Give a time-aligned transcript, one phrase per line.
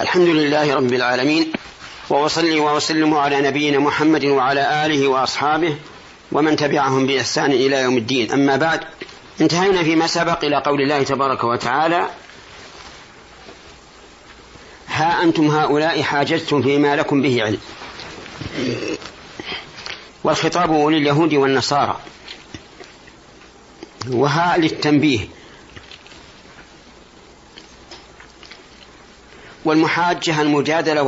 [0.00, 1.52] الحمد لله رب العالمين
[2.08, 5.76] وأصلي وأسلم على نبينا محمد وعلى آله وأصحابه
[6.32, 8.32] ومن تبعهم بإحسان إلى يوم الدين.
[8.32, 8.80] أما بعد
[9.40, 12.08] انتهينا فيما سبق إلى قول الله تبارك وتعالى
[14.88, 17.60] ها أنتم هؤلاء حاججتم فيما لكم به علم.
[20.24, 22.00] والخطاب لليهود والنصارى
[24.10, 25.28] وها للتنبيه
[29.66, 31.02] والمحاجة المجادلة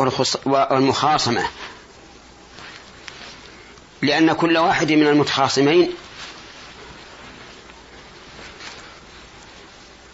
[0.47, 1.49] والمخاصمة.
[4.03, 5.95] لأن كل واحد من المتخاصمين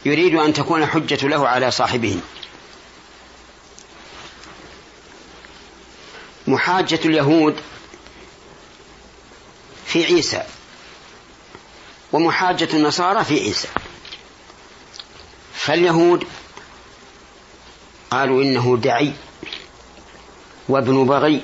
[0.05, 2.21] يريد أن تكون حجة له على صاحبه.
[6.47, 7.61] محاجة اليهود
[9.87, 10.43] في عيسى
[12.13, 13.69] ومحاجة النصارى في عيسى.
[15.55, 16.25] فاليهود
[18.15, 19.13] قالوا إنه دعي
[20.69, 21.43] وابن بغي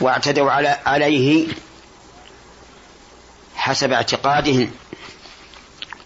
[0.00, 1.48] واعتدوا على عليه
[3.54, 4.70] حسب اعتقادهم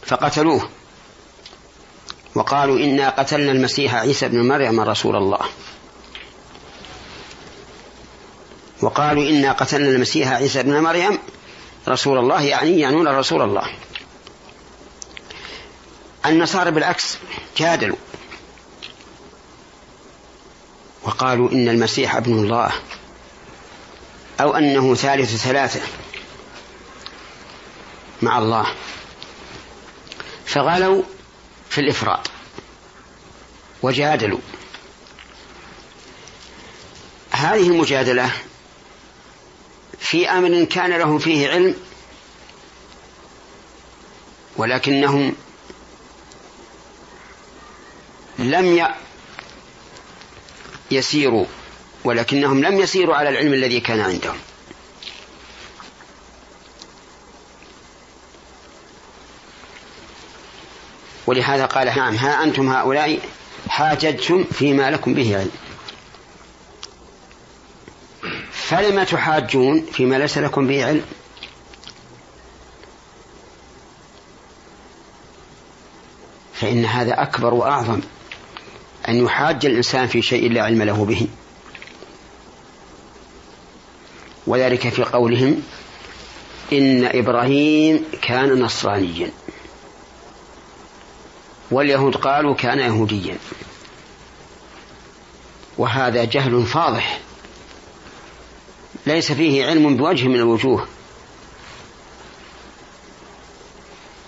[0.06, 0.68] فقتلوه
[2.34, 5.40] وقالوا إنا قتلنا المسيح عيسى بن مريم رسول الله
[8.82, 11.18] وقالوا إنا قتلنا المسيح عيسى بن مريم
[11.88, 13.66] رسول الله يعني يعنون رسول الله.
[16.26, 17.18] النصارى بالعكس
[17.56, 17.96] جادلوا.
[21.06, 22.72] وقالوا إن المسيح ابن الله
[24.40, 25.80] أو أنه ثالث ثلاثة
[28.22, 28.66] مع الله.
[30.46, 31.02] فغلوا
[31.70, 32.30] في الإفراط
[33.82, 34.38] وجادلوا.
[37.30, 38.30] هذه المجادلة
[39.98, 41.74] في أمر كان لهم فيه علم
[44.56, 45.34] ولكنهم
[48.38, 48.96] لم
[50.90, 51.46] يسيروا
[52.04, 54.36] ولكنهم لم يسيروا على العلم الذي كان عندهم.
[61.26, 63.20] ولهذا قال نعم ها أنتم هؤلاء
[63.68, 65.50] حاججتم فيما لكم به علم.
[68.52, 71.04] فلم تحاجون فيما ليس لكم به علم؟
[76.54, 78.00] فإن هذا أكبر وأعظم.
[79.08, 81.26] أن يحاج الإنسان في شيء لا علم له به.
[84.46, 85.62] وذلك في قولهم
[86.72, 89.30] إن إبراهيم كان نصرانيا.
[91.70, 93.38] واليهود قالوا كان يهوديا.
[95.78, 97.20] وهذا جهل فاضح.
[99.06, 100.86] ليس فيه علم بوجه من الوجوه.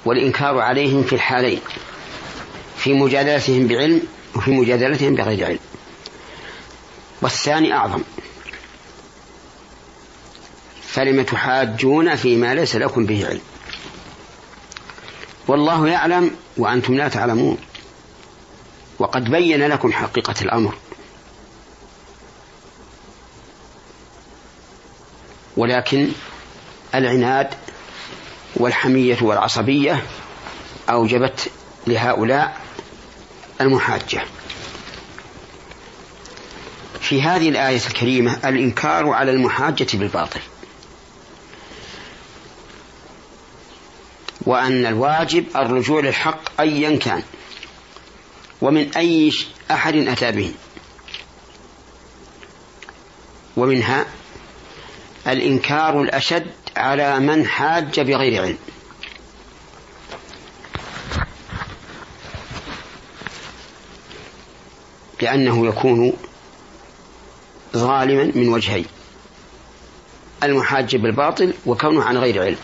[0.05, 1.61] والإنكار عليهم في الحالين.
[2.77, 4.03] في مجادلتهم بعلم
[4.39, 5.59] وفي مجادلتهم بغير علم.
[7.23, 8.03] والثاني أعظم.
[10.83, 13.41] فلم تحاجون فيما ليس لكم به علم.
[15.49, 17.59] والله يعلم وأنتم لا تعلمون.
[18.99, 20.75] وقد بين لكم حقيقة الأمر.
[25.57, 26.09] ولكن
[26.95, 27.55] العناد
[28.57, 30.03] والحمية والعصبية
[30.91, 31.51] أوجبت
[31.87, 32.68] لهؤلاء
[33.61, 34.23] المحاجة.
[37.01, 40.41] في هذه الآية الكريمة الإنكار على المحاجة بالباطل.
[44.41, 47.23] وأن الواجب الرجوع للحق أيا كان.
[48.61, 49.33] ومن أي
[49.71, 50.53] أحد أتى به.
[53.57, 54.07] ومنها
[55.27, 58.59] الإنكار الأشد على من حاج بغير علم.
[65.23, 66.13] لأنه يكون
[67.77, 68.87] ظالما من وجهين
[70.43, 72.59] المحاج بالباطل وكونه عن غير علم.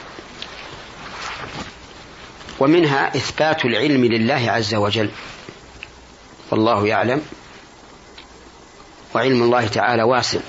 [2.60, 5.10] ومنها إثبات العلم لله عز وجل.
[6.50, 7.22] والله يعلم.
[9.14, 10.40] وعلم الله تعالى واسع.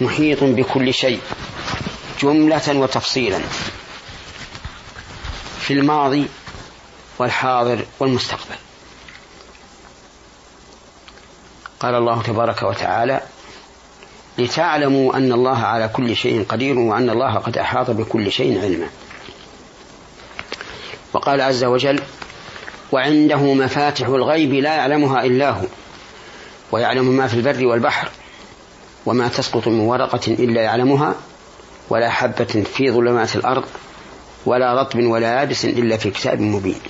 [0.00, 1.20] محيط بكل شيء.
[2.22, 3.40] جملة وتفصيلا.
[5.60, 6.28] في الماضي
[7.18, 8.69] والحاضر والمستقبل.
[11.80, 13.20] قال الله تبارك وتعالى
[14.38, 18.86] لتعلموا أن الله على كل شيء قدير وأن الله قد أحاط بكل شيء علما.
[21.12, 22.00] وقال عز وجل
[22.92, 25.64] وعنده مفاتح الغيب لا يعلمها إلا هو
[26.72, 28.08] ويعلم ما في البر والبحر
[29.06, 31.14] وما تسقط من ورقة إلا يعلمها
[31.90, 33.64] ولا حبة في ظلمات الأرض
[34.46, 36.80] ولا رطب ولا يابس إلا في كتاب مبين.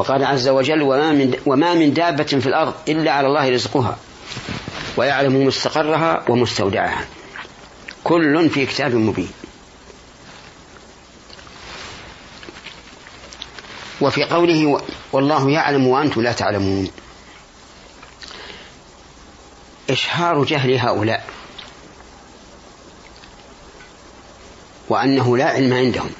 [0.00, 3.98] وقال عز وجل وما من, وما من دابة في الأرض إلا على الله رزقها
[4.96, 7.04] ويعلم مستقرها ومستودعها.
[8.04, 9.30] كل في كتاب مبين.
[14.00, 14.82] وفي قوله
[15.12, 16.90] والله يعلم وأنتم لا تعلمون.
[19.90, 21.26] إشهار جهل هؤلاء.
[24.88, 26.10] وأنه لا علم عندهم.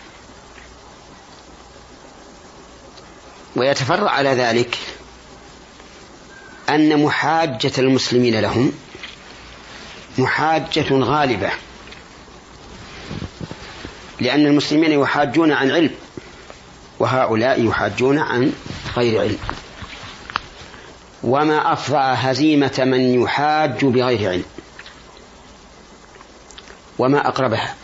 [3.57, 4.79] ويتفرع على ذلك
[6.69, 8.73] أن محاجة المسلمين لهم
[10.19, 11.51] محاجة غالبة
[14.21, 15.91] لأن المسلمين يحاجون عن علم
[16.99, 18.53] وهؤلاء يحاجون عن
[18.97, 19.39] غير علم.
[21.23, 24.45] وما أفظع هزيمة من يحاج بغير علم
[26.99, 27.75] وما أقربها.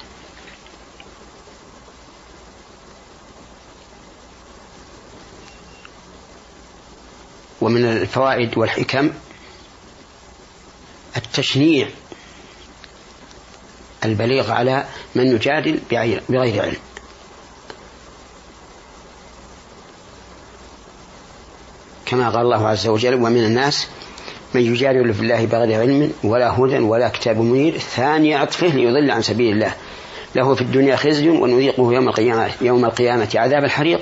[7.66, 9.10] ومن الفوائد والحكم
[11.16, 11.88] التشنيع
[14.04, 14.84] البليغ على
[15.14, 15.80] من يجادل
[16.28, 16.76] بغير علم.
[22.06, 23.88] كما قال الله عز وجل ومن الناس
[24.54, 29.22] من يجادل في الله بغير علم ولا هدى ولا كتاب منير ثاني عطفه ليضل عن
[29.22, 29.74] سبيل الله.
[30.34, 34.00] له في الدنيا خزي ونذيقه يوم القيامة, يوم القيامة عذاب الحريق.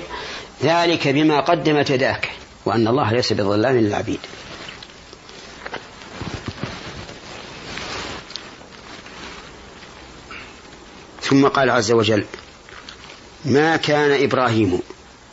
[0.63, 2.44] ذلك بما قدمت يداك.
[2.65, 4.19] وأن الله ليس بظلام للعبيد.
[11.21, 12.25] ثم قال عز وجل
[13.45, 14.79] ما كان إبراهيم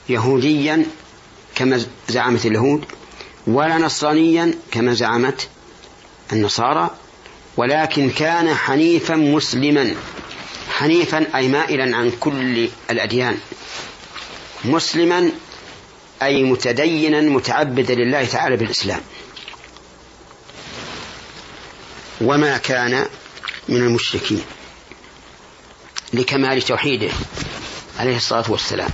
[0.08, 0.86] يهوديا
[1.54, 2.84] كما زعمت اليهود
[3.46, 5.48] ولا نصرانيا كما زعمت
[6.32, 6.90] النصارى
[7.56, 9.94] ولكن كان حنيفا مسلما.
[10.70, 13.38] حنيفا أي مائلا عن كل الأديان.
[14.64, 15.30] مسلما
[16.24, 19.00] أي متدينا متعبدا لله تعالى بالإسلام.
[22.20, 23.06] وما كان
[23.68, 24.42] من المشركين
[26.12, 27.08] لكمال توحيده
[27.98, 28.90] عليه الصلاة والسلام.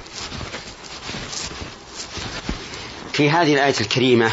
[3.12, 4.32] في هذه الآية الكريمة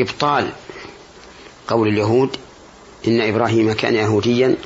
[0.00, 0.52] إبطال
[1.68, 2.36] قول اليهود
[3.08, 4.56] إن إبراهيم كان يهوديا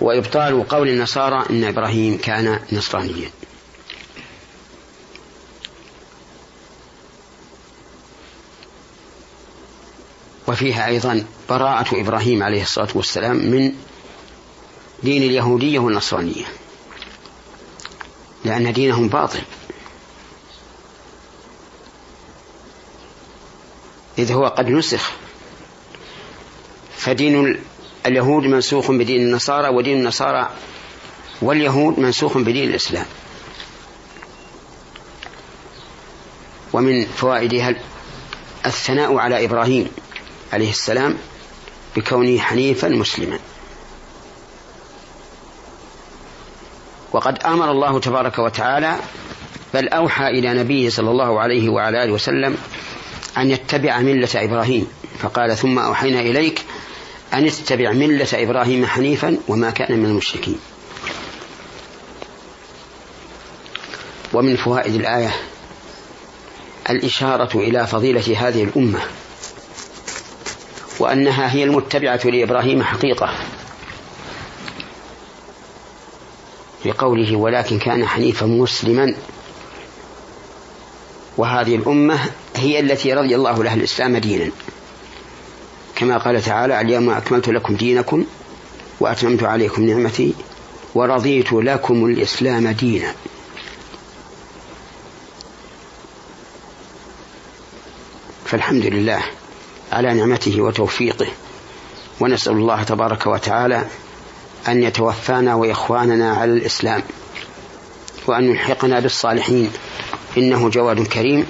[0.00, 3.30] وإبطال قول النصارى إن إبراهيم كان نصرانيا.
[10.56, 13.72] وفيها أيضا براءة إبراهيم عليه الصلاة والسلام من
[15.02, 16.44] دين اليهودية والنصرانية
[18.44, 19.40] لأن دينهم باطل.
[24.18, 25.12] إذ هو قد نسخ
[26.96, 27.60] فدين
[28.06, 30.50] اليهود منسوخ بدين النصارى ودين النصارى
[31.42, 33.06] واليهود منسوخ بدين الإسلام.
[36.72, 37.74] ومن فوائدها
[38.66, 39.88] الثناء على إبراهيم.
[40.52, 41.18] عليه السلام
[41.96, 43.38] بكونه حنيفا مسلما.
[47.12, 48.96] وقد آمر الله تبارك وتعالى
[49.74, 52.56] بل أوحى إلى نبيه صلى الله عليه وعلى آله وسلم
[53.38, 54.86] أن يتبع ملة إبراهيم.
[55.18, 56.64] فقال ثم أوحينا إليك
[57.32, 60.58] أن اتبع ملة إبراهيم حنيفا وما كان من المشركين.
[64.32, 65.36] ومن فوائد الآية
[66.90, 69.00] الإشارة إلى فضيلة هذه الأمة.
[71.00, 73.38] وأنها هي المتبعة لإبراهيم حقيقة.
[76.82, 79.14] في قوله ولكن كان حنيفا مسلما.
[81.36, 82.18] وهذه الأمة
[82.56, 84.50] هي التي رضي الله لها الإسلام دينا.
[85.96, 88.24] كما قال تعالى اليوم أكملت لكم دينكم
[89.00, 90.34] وأتممت عليكم نعمتي
[90.94, 93.14] ورضيت لكم الإسلام دينا.
[98.44, 99.22] فالحمد لله
[99.92, 101.26] على نعمته وتوفيقه.
[102.20, 103.84] ونسأل الله تبارك وتعالى
[104.68, 107.02] أن يتوفانا وإخواننا على الإسلام
[108.26, 109.70] وأن يلحقنا بالصالحين.
[110.38, 111.46] إنه جواد كريم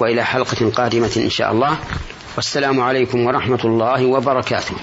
[0.00, 1.78] وإلى حلقة قادمة إن شاء الله.
[2.36, 4.74] والسلام عليكم ورحمة الله وبركاته.